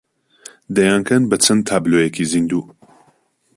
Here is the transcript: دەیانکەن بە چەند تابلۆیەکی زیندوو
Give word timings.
دەیانکەن 0.75 1.23
بە 1.29 1.37
چەند 1.43 1.61
تابلۆیەکی 1.69 2.29
زیندوو 2.31 2.63